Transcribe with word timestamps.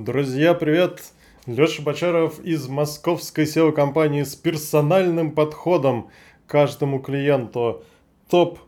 Друзья, 0.00 0.54
привет! 0.54 1.02
Леша 1.46 1.82
Бочаров 1.82 2.38
из 2.44 2.68
московской 2.68 3.46
SEO-компании 3.46 4.22
с 4.22 4.36
персональным 4.36 5.32
подходом 5.32 6.08
к 6.46 6.50
каждому 6.52 7.00
клиенту. 7.00 7.82
Топ 8.30 8.60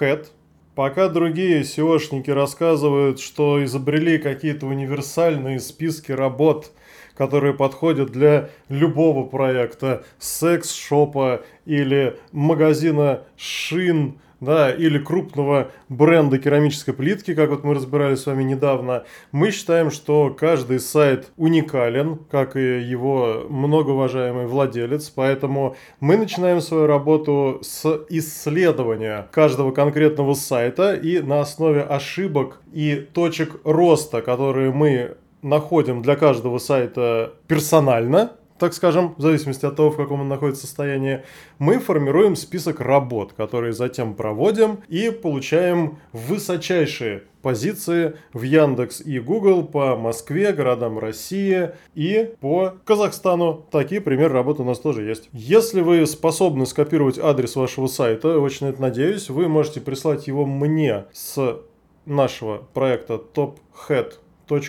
Head. 0.00 0.26
Пока 0.74 1.08
другие 1.08 1.60
SEOшники 1.60 2.32
рассказывают, 2.32 3.20
что 3.20 3.62
изобрели 3.62 4.18
какие-то 4.18 4.66
универсальные 4.66 5.60
списки 5.60 6.10
работ, 6.10 6.72
которые 7.14 7.54
подходят 7.54 8.10
для 8.10 8.50
любого 8.68 9.24
проекта, 9.24 10.04
секс-шопа 10.18 11.44
или 11.66 12.18
магазина 12.32 13.22
шин– 13.36 14.18
да, 14.42 14.72
или 14.72 14.98
крупного 14.98 15.70
бренда 15.88 16.36
керамической 16.36 16.92
плитки, 16.92 17.32
как 17.32 17.50
вот 17.50 17.62
мы 17.62 17.74
разбирали 17.74 18.16
с 18.16 18.26
вами 18.26 18.42
недавно, 18.42 19.04
мы 19.30 19.52
считаем, 19.52 19.90
что 19.92 20.34
каждый 20.36 20.80
сайт 20.80 21.28
уникален, 21.36 22.18
как 22.30 22.56
и 22.56 22.80
его 22.80 23.46
многоуважаемый 23.48 24.46
владелец, 24.46 25.10
поэтому 25.10 25.76
мы 26.00 26.16
начинаем 26.16 26.60
свою 26.60 26.86
работу 26.86 27.60
с 27.62 28.04
исследования 28.08 29.28
каждого 29.30 29.70
конкретного 29.70 30.34
сайта 30.34 30.94
и 30.94 31.20
на 31.20 31.40
основе 31.40 31.82
ошибок 31.82 32.60
и 32.72 32.96
точек 32.96 33.60
роста, 33.62 34.22
которые 34.22 34.72
мы 34.72 35.16
находим 35.42 36.02
для 36.02 36.16
каждого 36.16 36.58
сайта 36.58 37.34
персонально, 37.46 38.32
так 38.62 38.74
скажем, 38.74 39.16
в 39.18 39.20
зависимости 39.20 39.66
от 39.66 39.74
того, 39.74 39.90
в 39.90 39.96
каком 39.96 40.20
он 40.20 40.28
находится 40.28 40.68
состоянии, 40.68 41.24
мы 41.58 41.80
формируем 41.80 42.36
список 42.36 42.78
работ, 42.78 43.32
которые 43.32 43.72
затем 43.72 44.14
проводим 44.14 44.78
и 44.86 45.10
получаем 45.10 45.98
высочайшие 46.12 47.24
позиции 47.42 48.14
в 48.32 48.42
Яндекс 48.42 49.00
и 49.00 49.18
Google 49.18 49.64
по 49.64 49.96
Москве, 49.96 50.52
городам 50.52 51.00
России 51.00 51.70
и 51.96 52.36
по 52.38 52.74
Казахстану. 52.84 53.66
Такие 53.72 54.00
примеры 54.00 54.32
работ 54.32 54.60
у 54.60 54.64
нас 54.64 54.78
тоже 54.78 55.02
есть. 55.02 55.28
Если 55.32 55.80
вы 55.80 56.06
способны 56.06 56.64
скопировать 56.64 57.18
адрес 57.18 57.56
вашего 57.56 57.88
сайта, 57.88 58.38
очень 58.38 58.68
это 58.68 58.80
надеюсь, 58.80 59.28
вы 59.28 59.48
можете 59.48 59.80
прислать 59.80 60.28
его 60.28 60.46
мне 60.46 61.06
с 61.12 61.58
нашего 62.06 62.58
проекта 62.72 63.20
TopHead 63.34 64.12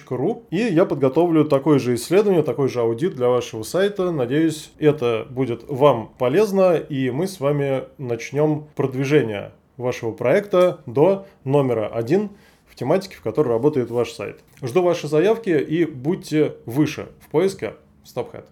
ру 0.10 0.44
и 0.52 0.58
я 0.58 0.86
подготовлю 0.86 1.46
такое 1.46 1.80
же 1.80 1.96
исследование, 1.96 2.44
такой 2.44 2.70
же 2.70 2.82
аудит 2.82 3.16
для 3.16 3.28
вашего 3.30 3.64
сайта. 3.64 4.12
Надеюсь, 4.12 4.72
это 4.80 5.28
будет 5.30 5.64
вам 5.68 6.12
полезно, 6.18 6.76
и 6.76 7.10
мы 7.12 7.28
с 7.28 7.40
вами 7.40 7.84
начнем 7.98 8.66
продвижение 8.76 9.52
вашего 9.78 10.12
проекта 10.12 10.82
до 10.86 11.26
номера 11.44 11.88
один 11.88 12.30
в 12.68 12.76
тематике, 12.76 13.16
в 13.16 13.22
которой 13.22 13.50
работает 13.50 13.92
ваш 13.92 14.12
сайт. 14.12 14.40
Жду 14.62 14.82
ваши 14.82 15.08
заявки 15.08 15.50
и 15.50 15.86
будьте 15.86 16.56
выше 16.66 17.10
в 17.20 17.30
поиске 17.30 17.74
StopHead. 18.06 18.46